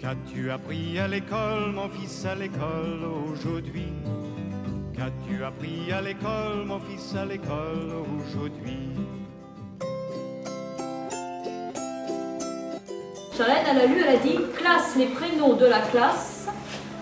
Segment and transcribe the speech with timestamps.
[0.00, 3.92] Qu'as-tu appris à l'école, mon fils, à l'école aujourd'hui?
[4.96, 8.92] Qu'as-tu appris à l'école, mon fils, à l'école aujourd'hui?
[13.36, 16.46] Charlène, elle a lu, elle a dit classe les prénoms de la classe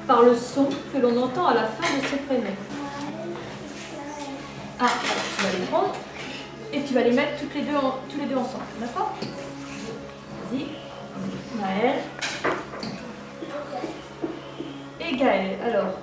[0.08, 2.42] par le son que l'on entend à la fin de ces prénoms.
[4.80, 4.90] Ah,
[5.36, 5.94] tu vas les prendre
[6.72, 7.74] et tu vas les mettre les deux
[8.10, 9.14] tous les deux ensemble, d'accord?
[10.50, 10.66] Vas-y.
[11.60, 12.02] Maëlle.
[15.18, 15.58] Gaël.
[15.64, 15.98] Alors,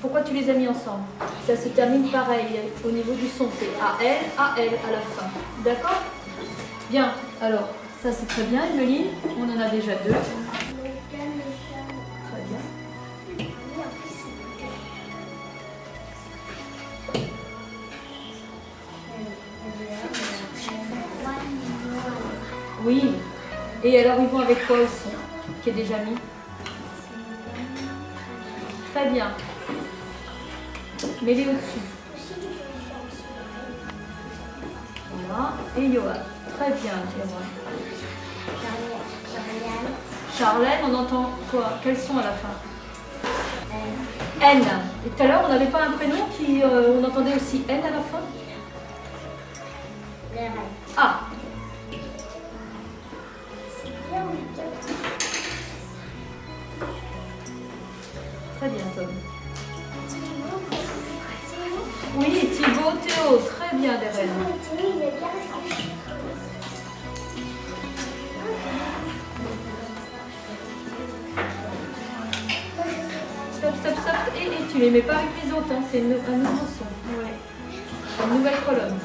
[0.00, 1.04] pourquoi tu les as mis ensemble?
[1.46, 3.48] Ça se termine pareil au niveau du son.
[3.58, 5.26] C'est A-L, A-L à la fin.
[5.64, 6.02] D'accord?
[6.90, 7.12] Bien.
[7.40, 7.68] Alors,
[8.02, 9.06] ça c'est très bien, Emeline.
[9.38, 10.10] On en a déjà deux.
[10.10, 10.20] Très
[12.48, 12.60] bien.
[22.84, 23.14] Oui.
[23.82, 25.08] Et alors, ils vont avec quoi aussi
[25.62, 26.16] Qui est déjà mis?
[28.94, 29.30] Très bien.
[31.22, 31.84] Mets-les au-dessus.
[35.12, 35.52] Voilà.
[35.76, 36.22] Et Johan.
[36.56, 37.42] Très bien, Johan.
[40.36, 41.78] Charlène, on entend quoi?
[41.82, 42.54] Quels sont à la fin?
[44.40, 44.62] N.
[45.06, 46.62] Et tout à l'heure, on n'avait pas un prénom qui.
[46.62, 48.20] euh, on entendait aussi N à la fin?
[50.96, 51.20] Ah
[58.58, 59.06] Très bien, Tom.
[62.16, 64.30] Oui, Thibaut, Théo, très bien, Deren.
[73.52, 74.14] Stop, stop, stop.
[74.36, 75.82] Et, tu les mets pas avec les autres, hein.
[75.92, 76.84] c'est un nouveau son.
[77.16, 77.34] Ouais.
[78.24, 78.98] Une nouvelle colonne.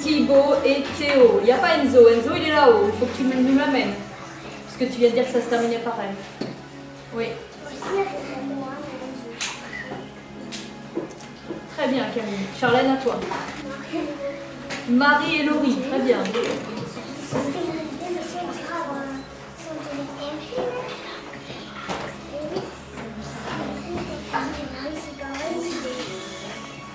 [0.00, 1.40] Thibaut et Théo.
[1.40, 2.08] Il n'y a pas Enzo.
[2.08, 2.86] Enzo, il est là-haut.
[2.86, 3.94] Il faut que tu nous l'amènes.
[4.64, 6.10] Parce que tu viens de dire que ça se terminait pareil.
[7.14, 7.26] Oui.
[11.76, 12.46] Très bien, Camille.
[12.58, 13.18] Charlène, à toi.
[14.88, 15.76] Marie et Laurie.
[15.90, 16.18] Très bien.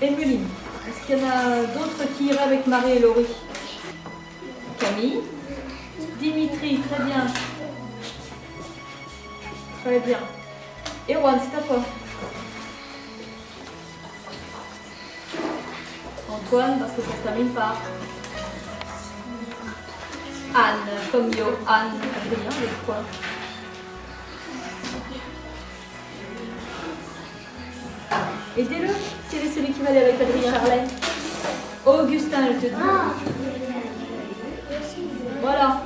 [0.02, 0.48] Emeline.
[0.88, 3.26] Est-ce qu'il y en a d'autres qui iraient avec Marie et Laurie?
[4.80, 5.22] Camille?
[6.20, 6.80] Dimitri.
[6.80, 7.28] Très bien.
[9.84, 10.20] Très bien.
[11.10, 11.84] Erwan, c'est à toi.
[16.30, 17.76] Antoine, parce que ça termine par
[20.56, 22.98] Anne, comme Yo, Anne, Adrien, avec quoi
[28.58, 28.88] Aidez-le,
[29.30, 30.88] quel est celui qui va aller avec Adrien Charlène?
[31.86, 32.82] Augustin, elle te dit.
[35.42, 35.82] Voilà.